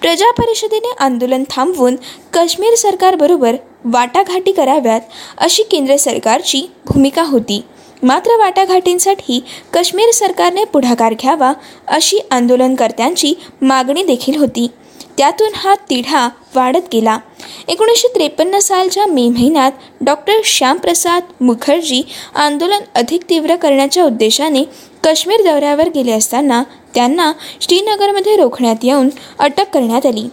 प्रजा 0.00 0.30
परिषदेने 0.30 0.92
आंदोलन 0.98 1.44
थांबवून 1.50 1.96
काश्मीर 2.32 2.74
सरकारबरोबर 2.74 3.56
वाटाघाटी 3.84 4.52
कराव्यात 4.52 5.00
अशी 5.38 5.62
केंद्र 5.62 5.96
सरकारची 5.96 6.66
भूमिका 6.86 7.22
होती. 7.22 7.62
मात्र 8.02 8.36
वाटाघाटींसाठी 8.38 9.44
काश्मीर 9.72 10.10
सरकारने 10.10 10.64
पुढाकार 10.64 11.14
घ्यावा 11.14 11.52
अशी 11.88 12.18
आंदोलनकर्त्यांची 12.30 13.34
मागणी 13.62 14.02
देखील 14.02 14.36
होती. 14.36 14.68
त्यातून 15.20 15.54
हा 15.54 15.74
तिढा 15.90 16.28
वाढत 16.54 16.86
गेला. 16.92 17.18
एकोणीसशे 17.68 18.08
त्रेपन्न 18.08 18.58
सालच्या 18.58 19.06
मे 19.06 19.28
महिन्यात 19.28 19.72
डॉक्टर 20.00 20.32
श्यामप्रसाद 20.44 21.22
मुखर्जी 21.40 22.02
आंदोलन 22.34 22.82
अधिक 22.94 23.22
तीव्र 23.28 23.56
करण्याच्या 23.56 24.04
उद्देशाने 24.04 24.62
काश्मीर 25.04 25.42
दौऱ्यावर 25.42 25.88
गेले 25.88 26.12
असताना 26.12 26.62
त्यांना 26.94 27.32
श्रीनगरमध्ये 27.60 28.36
रोखण्यात 28.36 28.76
येऊन 28.82 29.08
अटक 29.38 29.70
करण्यात 29.74 30.06
आली. 30.06 30.28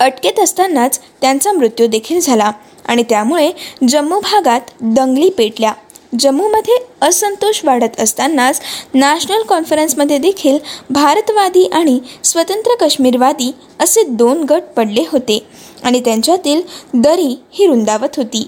अटकेत 0.00 0.40
असतानाच 0.40 1.00
त्यांचा 1.20 1.52
मृत्यू 1.52 1.86
देखील 1.86 2.20
झाला 2.20 2.50
आणि 2.86 3.02
त्यामुळे 3.02 3.52
जम्मू 3.88 4.20
भागात 4.20 4.60
दंगली 4.80 5.30
पेटल्या. 5.30 5.72
जम्मूमध्ये 6.20 6.76
असंतोष 7.02 7.64
वाढत 7.64 8.00
असतानाच 8.00 8.60
नॅशनल 8.94 9.42
कॉन्फरन्समध्ये 9.42 10.18
देखील 10.18 10.58
भारतवादी 10.90 11.66
आणि 11.72 11.98
स्वतंत्र 12.24 12.74
काश्मीरवादी 12.74 13.50
असे 13.80 14.02
दोन 14.02 14.42
गट 14.42 14.62
पडले 14.76 15.04
होते 15.12 15.38
आणि 15.82 16.00
त्यांच्यातील 16.00 16.60
दरी 16.94 17.34
ही 17.52 17.66
रुंदावत 17.66 18.16
होती. 18.16 18.46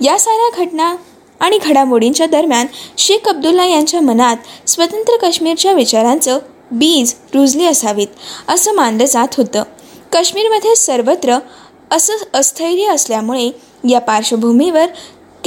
या 0.00 0.18
साऱ्या 0.18 0.64
घटना 0.64 0.94
आणि 1.40 1.58
घडामोडींच्या 1.58 2.26
दरम्यान 2.26 2.66
शेख 2.98 3.28
अब्दुल्ला 3.28 3.66
यांच्या 3.66 4.00
मनात 4.00 4.68
स्वतंत्र 4.68 5.16
काश्मीरच्या 5.16 5.72
विचारांचं 5.72 6.38
बीज 6.70 7.14
रुजले 7.34 7.64
असावेत 7.64 8.50
असं 8.50 8.74
मानलं 8.74 9.04
जात 9.04 9.34
होतं. 9.36 9.62
काश्मीरमध्ये 10.12 10.74
सर्वत्र 10.76 11.38
असं 11.90 12.12
अस्थैर्य 12.32 12.86
असल्यामुळे 12.86 13.50
या 13.88 13.98
पार्श्वभूमीवर 14.00 14.86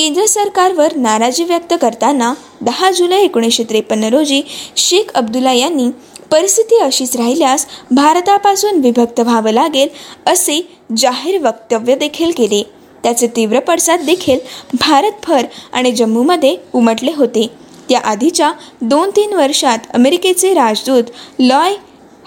केंद्र 0.01 0.25
सरकारवर 0.25 0.96
नाराजी 0.98 1.43
व्यक्त 1.43 1.74
करताना 1.81 2.34
दहा 2.62 2.89
जुलै 2.91 3.17
एकोणीसशे 3.24 3.63
त्रेपन्न 3.70 4.08
रोजी 4.13 4.41
शेख 4.84 5.12
अब्दुल्ला 5.15 5.51
यांनी 5.53 5.86
परिस्थिती 6.31 6.79
अशीच 6.81 7.15
राहिल्यास 7.17 7.65
भारतापासून 7.91 8.79
विभक्त 8.81 9.20
व्हावं 9.20 9.51
लागेल 9.51 9.89
असे 10.31 10.60
जाहीर 10.98 11.38
वक्तव्य 11.41 11.96
देखील 11.96 12.31
केले. 12.38 12.63
त्याचे 13.03 13.27
तीव्र 13.36 13.60
पडसाद 13.60 14.05
देखील 14.05 14.39
भारतभर 14.79 15.46
आणि 15.74 15.91
जम्मूमध्ये 15.91 16.55
उमटले 16.74 17.12
होते. 17.17 17.48
त्या 17.89 18.00
आधीच्या 18.00 18.51
दोन 18.81 19.10
तीन 19.15 19.34
वर्षात 19.34 19.88
अमेरिकेचे 19.93 20.53
राजदूत 20.53 21.12
लॉय 21.39 21.75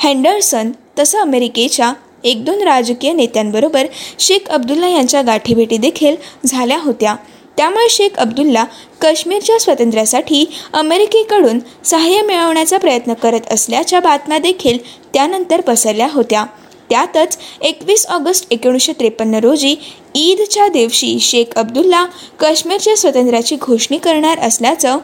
हँडरसन 0.05 0.73
तसं 0.99 1.21
अमेरिकेच्या 1.21 1.93
एक 2.25 2.45
दोन 2.45 2.63
राजकीय 2.63 3.13
नेत्यांबरोबर 3.13 3.87
शेख 4.19 4.49
अब्दुल्ला 4.51 4.89
यांच्या 4.89 5.23
गाठीभेटी 5.23 5.77
देखील 5.79 6.17
झाल्या 6.47 6.79
होत्या. 6.83 7.17
त्यामुळे 7.57 7.89
शेख 7.89 8.19
अब्दुल्ला 8.19 8.65
काश्मीरच्या 9.01 9.59
स्वातंत्र्यासाठी 9.59 10.45
अमेरिकेकडून 10.73 11.59
सहाय्य 11.85 12.23
मिळवण्याचा 12.23 12.79
प्रयत्न 12.79 13.15
करत 13.15 13.53
असल्याच्या 13.53 14.01
बातम्या 14.01 14.39
देखील 14.39 14.79
त्यानंतर 15.15 15.61
पसरल्या 15.61 16.09
होत्या. 16.13 16.45
त्यातच 16.91 17.39
एकवीस 17.61 18.07
ऑगस्ट 18.07 18.47
एकोणीसशे 18.51 18.93
त्रेपन्न 18.93 19.35
रोजी 19.35 19.75
ईदच्या 20.15 20.67
दिवशी 20.69 21.19
शेख 21.21 21.57
अब्दुल्ला 21.57 22.05
काश्मीरच्या 22.41 22.97
स्वातंत्र्याची 22.97 23.57
घोषणी 23.57 23.99
करणार 23.99 24.39
असल्याचं 24.39 24.99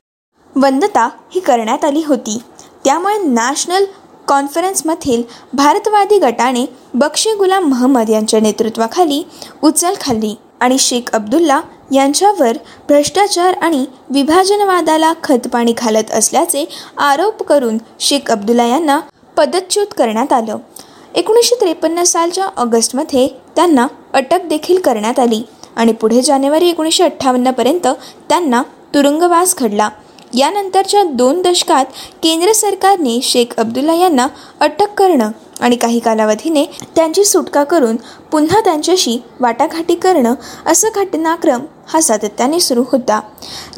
वंदता 0.57 1.09
ही 1.35 1.40
करण्यात 1.40 1.85
आली 1.85 2.02
होती. 2.07 2.38
त्यामुळे 2.85 3.16
नॅशनल 3.19 3.85
कॉन्फरन्समधील 4.28 5.23
भारतवादी 5.52 6.19
गटाने 6.19 6.64
बक्षी 6.95 7.33
गुलाम 7.35 7.64
महम्मद 7.64 8.11
यांच्या 8.11 8.40
नेतृत्वाखाली 8.40 9.23
उचल 9.62 9.95
खाल्ली. 10.00 10.35
आणि 10.61 10.79
शेख 10.79 11.11
अब्दुल्ला 11.12 11.61
यांच्यावर 11.93 12.57
भ्रष्टाचार 12.88 13.55
आणि 13.55 13.85
विभाजनवादाला 14.11 15.12
खतपाणी 15.23 15.73
घालत 15.79 16.11
असल्याचे 16.11 16.64
आरोप 16.99 17.43
करून 17.43 17.79
शेख 18.00 18.31
अब्दुल्ला 18.31 18.67
यांना 18.67 18.99
पदच्युत 19.37 19.95
करण्यात 19.99 20.33
आलं. 20.33 20.57
एकोणीसशे 21.14 21.55
त्रेपन्न 21.61 22.02
सालच्या 22.02 22.45
ऑगस्टमध्ये 22.57 23.29
त्यांना 23.57 23.87
अटक 24.14 24.45
देखील 24.45 24.81
करण्यात 24.81 25.19
आली 25.19 25.43
आणि 25.76 25.93
पुढे 25.93 26.23
जानेवारी 26.23 26.69
एकोणीसशे 26.69 27.05
अठ्ठावन्नपर्यंत 27.05 27.87
त्यांना 28.29 28.62
तुरुंगवास 28.95 29.55
घडला. 29.59 29.88
यानंतरच्या 30.34 31.02
दोन 31.04 31.42
दशकात 31.42 31.84
केंद्र 32.22 32.52
सरकारने 32.52 33.20
शेख 33.22 33.54
अब्दुल्ला 33.58 33.94
यांना 33.94 34.26
अटक 34.60 34.94
करणं 34.94 35.30
आणि 35.60 35.76
काही 35.76 35.99
कालावधीने 35.99 36.64
त्यांची 36.96 37.25
सुटका 37.25 37.64
करून 37.64 37.96
पुन्हा 38.32 38.60
त्यांच्याशी 38.60 39.18
वाटाघाटी 39.40 39.94
करणं 39.94 40.34
असं 40.66 40.88
घटनाक्रम 40.94 41.64
हा 41.87 42.00
सातत्याने 42.00 42.60
सुरू 42.60 42.84
होता. 42.92 43.20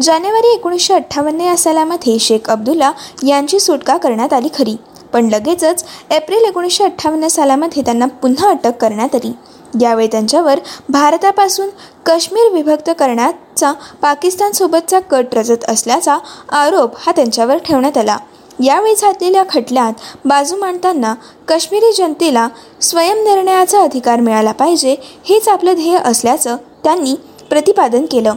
जानेवारी 0.03 0.53
एकोणीसशे 0.55 0.95
अठ्ठावन्न 0.95 1.41
या 1.41 1.57
सालामध्ये 1.57 2.19
शेख 2.19 2.51
अब्दुल्ला 2.51 2.93
यांची 3.27 3.61
सुटका 3.61 3.97
करण्यात 3.97 4.33
आली 4.33 4.49
खरी. 4.59 4.77
पण 5.13 5.29
लगेचच 5.29 5.85
एप्रिल 6.11 6.45
एकोणीसशे 6.45 6.85
अठ्ठावन्न 6.85 7.29
सालामध्ये 7.29 7.83
त्यांना 7.83 8.07
पुन्हा 8.07 8.51
अटक 8.51 8.77
करण्यात 8.81 9.15
आली. 9.15 9.33
यावेळी 9.81 10.07
त्यांच्यावर 10.07 10.61
भारतापासून 10.89 11.69
काश्मीर 12.07 12.53
विभक्त 12.53 12.91
करण्याचा 12.99 13.73
पाकिस्तानसोबतचा 14.03 15.01
कट 15.01 15.35
रचत 15.35 15.65
असल्याचा 15.69 16.19
आरोप 16.53 16.97
हा 16.99 17.13
त्यांच्यावर 17.13 17.57
ठेवण्यात 17.57 17.99
आला. 17.99 18.17
यावेळी 18.65 18.95
झालेल्या 18.95 19.43
खटल्यात 19.51 19.93
बाजू 20.25 20.57
मांडताना 20.57 21.15
काश्मीरी 21.49 21.93
जनतेला 21.93 22.49
स्वयंनिर्णयाचा 22.81 23.81
अधिकार 23.81 24.21
मिळाला 24.21 24.53
पाहिजे 24.53 24.97
हेच 25.25 25.49
आपलं 25.49 25.75
ध्येय 25.75 25.99
असल्याचं 26.05 26.57
त्यांनी 26.85 27.15
प्रतिपादन 27.51 28.05
केलं. 28.05 28.35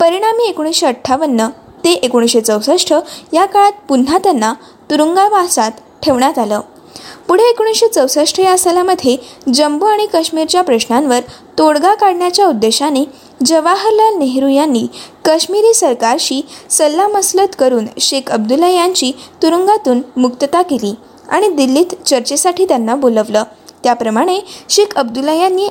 परिणामी 0.00 0.48
एकोणीसशे 0.48 0.86
अठ्ठावन्न 0.86 1.48
ते 1.84 1.92
एकोणीसशे 1.92 2.40
चौसष्ट 2.40 2.94
या 3.32 3.44
काळात 3.44 3.72
पुन्हा 3.88 4.18
त्यांना 4.18 4.52
तुरुंगावासात 4.90 5.70
ठेवण्यात 6.02 6.38
आलं. 6.38 6.60
पुढे 7.28 7.48
एकोणीसशे 7.50 7.88
चौसष्ट 7.88 8.40
या 8.40 8.56
सालामध्ये 8.58 9.16
जम्मू 9.54 9.86
आणि 9.86 10.06
काश्मीरच्या 10.06 10.62
प्रश्नांवर 10.62 11.20
तोडगा 11.58 11.94
काढण्याच्या 11.94 12.46
उद्देशाने 12.46 13.04
जवाहरलाल 13.46 14.18
नेहरू 14.18 14.48
यांनी 14.48 14.86
काश्मीरी 15.24 15.72
सरकारशी 15.74 16.40
सल्लामसलत 16.70 17.56
करून 17.58 17.86
शेख 18.00 18.30
अब्दुल्ला 18.30 18.68
यांची 18.68 19.12
तुरुंगातून 19.42 20.00
मुक्तता 20.16 20.62
केली 20.62 20.94
आणि 21.28 21.48
दिल्लीत 21.48 21.94
चर्चेसाठी 22.06 22.64
त्यांना 22.64 22.94
बोलवलं. 22.94 23.42
त्याप्रमाणे 23.82 24.38
शेख 24.68 24.96
अब्दुल्ला 24.96 25.32
यांनी 25.32 25.68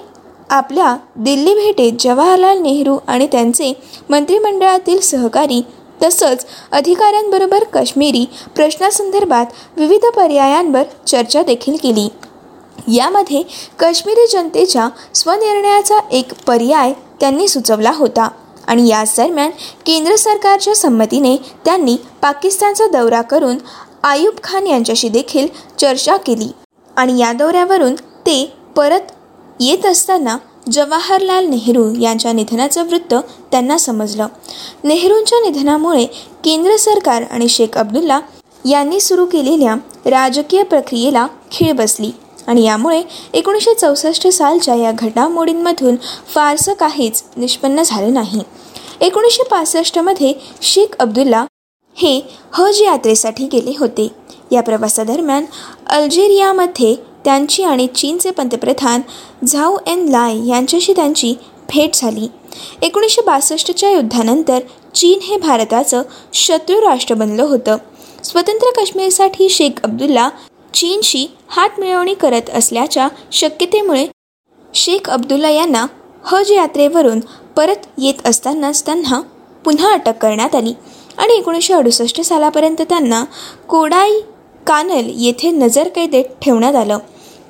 आपल्या 0.50 0.96
दिल्ली 1.16 1.54
भेटीत 1.54 1.94
जवाहरलाल 2.00 2.58
नेहरू 2.58 2.98
आणि 3.08 3.28
त्यांचे 3.32 3.72
मंत्रिमंडळातील 4.10 5.00
सहकारी 5.00 5.62
तसंच 6.04 6.46
अधिकाऱ्यांबरोबर 6.72 7.64
काश्मीरी 7.64 8.26
प्रश्नासंदर्भात 8.56 9.46
विविध 9.78 10.06
पर्यायांवर 10.16 10.84
चर्चा 11.08 11.44
देखील 11.44 11.76
केली. 11.76 12.08
यामध्ये 12.88 13.42
काश्मीरी 13.80 14.26
जनतेच्या 14.28 14.88
स्वनिर्णयाचा 15.14 16.00
एक 16.12 16.34
पर्याय 16.48 16.94
त्यांनी 17.20 17.48
सुचवला 17.48 17.92
होता 17.96 18.28
आणि 18.68 18.88
याच 18.88 19.16
दरम्यान 19.18 19.52
केंद्र 19.86 20.16
सरकारच्या 20.16 20.76
संमतीने 20.76 21.36
त्यांनी 21.66 21.96
पाकिस्तानचा 22.22 22.88
दौरा 22.88 23.22
करून 23.22 23.58
आयुब 24.04 24.36
खान 24.44 24.68
यांच्याशी 24.68 25.10
देखील 25.10 25.48
चर्चा 25.80 26.18
केली 26.18 26.50
आणि 26.98 27.20
या 27.20 27.32
दौऱ्यावरून 27.34 27.96
ते 27.96 28.44
परत 28.76 29.12
येत 29.60 29.86
असताना 29.86 30.38
जवाहरलाल 30.72 31.46
नेहरू 31.46 31.94
यांच्या 32.02 32.32
निधनाचं 32.34 32.88
वृत्त 32.88 33.14
त्यांना 33.52 33.78
समजलं. 33.78 34.28
नेहरूंच्या 34.84 35.40
निधनामुळे 35.40 36.06
केंद्र 36.44 36.76
सरकार 36.78 37.24
आणि 37.32 37.48
शेख 37.50 37.78
अब्दुल्ला 37.78 38.20
यांनी 38.66 39.00
सुरू 39.00 39.26
केलेल्या 39.26 39.76
राजकीय 40.06 40.64
प्रक्रियेला 40.64 41.28
खीळ 41.52 41.72
बसली 41.72 42.12
आणि 42.48 42.64
यामुळे 42.64 43.02
एकोणीसशे 43.34 43.74
चौसष्ट 43.74 44.28
सालच्या 44.28 44.76
या 44.76 44.92
घडामोडींमधून 44.92 45.96
फारसं 46.34 46.74
काहीच 46.74 47.24
निष्पन्न 47.38 47.82
झालं 47.82 48.14
नाही. 48.14 48.42
एकोणीसशे 49.02 49.44
पासष्टमध्ये 49.44 50.34
शेख 50.62 50.96
अब्दुल्ला 51.00 51.46
हे 51.98 52.20
हज 52.52 52.82
यात्रेसाठी 52.82 53.48
गेले 53.52 53.74
होते. 53.80 54.08
या 54.52 54.62
प्रवासादरम्यान 54.62 55.46
अल्जेरियामध्ये 55.88 56.96
त्यांची 57.26 57.64
आणि 57.64 57.88
चीनचे 57.88 58.32
पंतप्रधान 58.32 59.02
झाऊ 59.46 59.78
एन 59.88 60.08
लाय 60.10 60.38
यांच्याशी 60.48 60.94
त्यांची 60.94 61.34
भेट 61.70 61.96
झाली. 61.96 62.28
एकोणीसशे 62.82 63.22
बासष्टच्या 63.22 63.90
युद्धानंतर 63.92 64.60
चीन 64.96 65.20
हे 65.24 65.38
भारताचं 65.38 66.02
शत्रू 66.34 66.80
राष्ट्र 66.82 67.16
बनलं 67.16 67.44
होतं. 67.44 67.78
स्वतंत्र 68.24 68.70
काश्मीरसाठी 68.72 69.50
शेख 69.50 69.82
अब्दुल्ला 69.84 70.30
चीनशी 70.74 71.26
हात 71.48 71.80
मिळवणी 71.80 72.14
करत 72.14 72.50
असल्याच्या 72.50 73.08
शक्यतेमुळे 73.32 74.06
शेख 74.74 75.10
अब्दुल्ला 75.10 75.50
यांना 75.50 75.86
हज 76.26 76.52
यात्रेवरून 76.52 77.20
परत 77.58 77.86
येत 77.98 78.28
असतानाच 78.28 78.86
त्यांना 78.86 79.20
पुन्हा 79.66 79.92
अटक 79.94 80.18
करण्यात 80.22 80.56
आली 80.56 80.74
आणि 81.18 81.34
एकोणीसशे 81.34 81.74
अडुसष्ट 81.74 82.22
सालापर्यंत 82.22 82.82
त्यांना 82.82 83.24
कोडाई 83.70 84.20
कानल 84.68 85.10
येथे 85.16 85.52
नजरकैदेत 85.52 86.26
ठेवण्यात 86.42 86.76
आलं. 86.76 86.98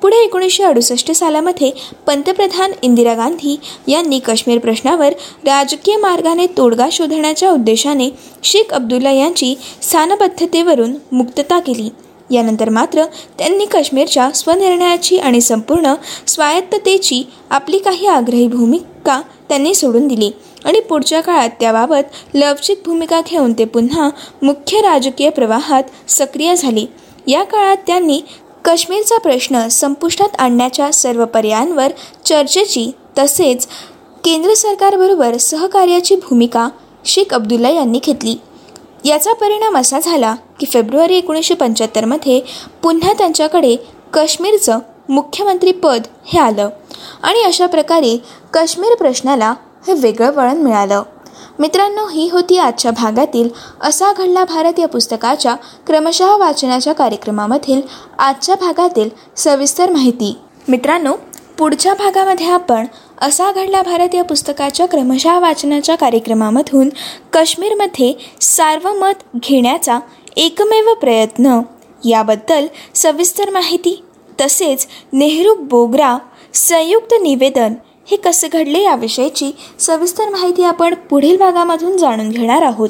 पुढे 0.02 0.16
एकोणीसशे 0.16 0.62
अडुसष्ट 0.64 1.10
सालामध्ये 1.12 1.70
पंतप्रधान 2.06 2.72
इंदिरा 2.82 3.14
गांधी 3.14 3.56
यांनी 3.88 4.18
काश्मीर 4.18 4.58
प्रश्नावर 4.58 5.12
राजकीय 5.44 5.96
मार्गाने 5.96 6.46
तोडगा 6.56 6.88
शोधण्याच्या 6.92 7.50
उद्देशाने 7.50 8.08
शेख 8.42 8.72
अब्दुल्ला 8.74 9.10
यांची 9.10 9.54
स्थानबद्धतेवरून 9.82 10.94
मुक्तता 11.12 11.58
केली. 11.58 11.88
यानंतर 12.30 12.68
मात्र 12.68 13.04
त्यांनी 13.38 13.64
काश्मीरच्या 13.64 14.30
स्वनिर्णयाची 14.30 15.18
आणि 15.18 15.40
संपूर्ण 15.40 15.94
स्वायत्ततेची 16.26 17.22
आपली 17.50 17.78
काही 17.78 18.06
आग्रही 18.06 18.46
भूमिका 18.46 19.20
त्यांनी 19.48 19.74
सोडून 19.74 20.06
दिली 20.08 20.30
आणि 20.64 20.80
पुढच्या 20.80 21.20
काळात 21.20 21.50
त्याबाबत 21.60 22.34
लवचिक 22.34 22.80
भूमिका 22.86 23.20
घेऊन 23.30 23.52
ते 23.52 23.64
पुन्हा 23.64 24.08
मुख्य 24.42 24.80
राजकीय 24.80 25.30
प्रवाहात 25.30 25.82
सक्रिय 26.08 26.54
झाले. 26.56 26.84
या 27.26 27.42
काळात 27.42 27.76
त्यांनी 27.86 28.20
काश्मीरचा 28.66 29.18
प्रश्न 29.18 29.66
संपुष्टात 29.68 30.28
आणण्याच्या 30.38 30.90
सर्व 30.92 31.24
पर्यायांवर 31.24 31.90
चर्चेची 32.24 32.90
तसेच 33.18 33.66
केंद्र 34.24 34.54
सरकारबरोबर 34.54 35.36
सहकार्याची 35.36 36.16
भूमिका 36.16 36.68
शेख 37.04 37.34
अब्दुल्ला 37.34 37.68
यांनी 37.68 38.00
घेतली. 38.04 38.36
याचा 39.04 39.32
परिणाम 39.32 39.76
असा 39.76 40.00
झाला 40.00 40.34
की 40.60 40.66
फेब्रुवारी 40.66 41.16
एकोणीसशे 41.16 41.54
पंच्याहत्तरमध्ये 41.54 42.40
पुन्हा 42.82 43.12
त्यांच्याकडे 43.12 43.74
काश्मीरचं 44.14 44.78
मुख्यमंत्रीपद 45.08 46.06
हे 46.26 46.38
आलं 46.38 46.68
आणि 47.22 47.42
अशा 47.42 47.66
प्रकारे 47.66 48.16
काश्मीर 48.52 48.94
प्रश्नाला 48.94 49.54
हे 49.86 49.92
वेगळं 49.92 50.32
वळण 50.32 50.56
मिळालं. 50.56 51.02
मित्रांनो 51.58 52.06
ही 52.06 52.28
होती 52.28 52.56
आजच्या 52.58 52.90
भागातील 52.90 53.48
असा 53.80 54.12
घडला 54.12 54.44
भारत 54.44 54.78
या 54.78 54.88
पुस्तकाच्या 54.88 55.54
क्रमशः 55.86 56.36
वाचनाच्या 56.36 56.92
कार्यक्रमामधील 56.92 57.80
आजच्या 58.18 58.54
भागातील 58.54 59.08
सविस्तर 59.36 59.90
माहिती. 59.90 60.36
मित्रांनो 60.68 61.12
पुढच्या 61.58 61.94
भागामध्ये 61.94 62.46
आपण 62.46 62.86
असा 63.20 63.50
घडला 63.52 63.82
भारत 63.82 64.14
या 64.14 64.24
पुस्तकाच्या 64.24 64.86
क्रमशः 64.86 65.38
वाचनाच्या 65.38 65.94
कार्यक्रमामधून 65.94 66.88
काश्मीरमध्ये 67.32 68.12
सार्वमत 68.40 69.22
घेण्याचा 69.36 69.98
एकमेव 70.36 70.92
प्रयत्न 70.94 71.60
याबद्दल 72.04 72.66
सविस्तर 72.94 73.50
माहिती 73.50 74.02
तसेच 74.40 74.86
नेहरू 75.12 75.54
बोगरा 75.54 76.16
संयुक्त 76.54 77.14
निवेदन 77.22 77.74
हे 78.10 78.16
कसं 78.16 78.48
घडले 78.52 78.82
याविषयीची 78.82 79.50
सविस्तर 79.78 80.28
माहिती 80.28 80.64
आपण 80.64 80.94
पुढील 81.10 81.36
भागामधून 81.36 81.96
जाणून 81.96 82.28
घेणार 82.28 82.62
आहोत. 82.62 82.88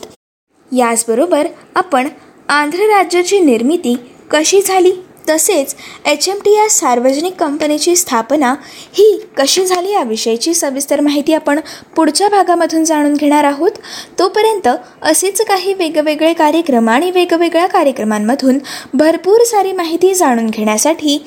याचबरोबर 0.73 1.47
आपण 1.75 2.09
आंध्र 2.49 2.79
राज्याची 2.79 3.39
निर्मिती 3.39 3.95
कशी 4.31 4.61
झाली? 4.63 4.93
तसेच 5.29 5.75
एच 6.07 6.29
एम 6.29 6.39
टी 6.39 6.51
या 6.51 6.69
सार्वजनिक 6.71 7.35
कंपनीची 7.35 7.97
स्थापना 7.97 8.55
ही 8.93 9.21
कशी 9.39 9.65
झाली 9.67 9.93
याविषयीची 9.93 10.55
सविस्तर 10.55 11.01
माहिती 11.01 11.35
आपण 11.35 11.61
पुढच्या 11.97 12.29
भागामधून 12.29 12.85
जाणून 12.85 13.15
घेणार 13.15 13.45
आहोत. 13.45 13.71
तोपर्यंत 14.19 14.69
असेच 15.03 15.41
काही 15.41 15.75
वेगवेगळे 15.75 16.33
कार्यक्रम 16.33 16.89
आणि 16.91 17.11
वेगवेगळ्या 17.11 17.67
कार्यक्रमांमधून 17.67 18.59
भरपूर 18.95 19.45
सारी 19.45 19.73
माहिती 19.73 20.15
जाणून 20.15 20.47
घेण्यासाठी 20.47 21.19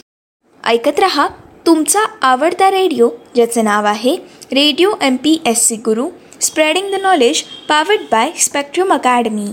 ऐकत 0.63 0.99
रहा. 0.99 1.27
तुमचा 1.65 2.05
आवडता 2.21 2.69
रेडिओ 2.71 3.09
ज्याचं 3.35 3.63
नाव 3.63 3.85
आहे 3.85 4.15
radio 4.51 4.91
M 5.01 5.15
P 5.15 5.37
S 5.45 5.67
C 5.67 5.75
Guru 5.75 6.07
spreading 6.41 6.91
the 6.91 7.01
knowledge 7.01 7.41
powered 7.69 8.01
by 8.11 8.31
Spectrum 8.37 8.93
Academy. 8.93 9.47